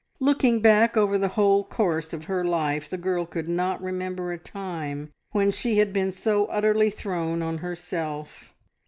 Looking 0.19 0.61
back 0.61 0.97
over 0.97 1.19
the 1.19 1.27
whole 1.37 1.63
course 1.63 2.11
of 2.11 2.25
her 2.25 2.43
life, 2.43 2.89
the 2.89 2.97
girl 2.97 3.23
could 3.27 3.47
not 3.47 3.83
remember 3.83 4.31
a 4.31 4.39
time 4.39 5.11
when 5.29 5.51
she 5.51 5.77
had 5.77 5.93
been 5.93 6.11
so 6.11 6.45
utterly 6.47 6.89
thrown 6.89 7.43
on 7.43 7.59
herself. 7.59 8.51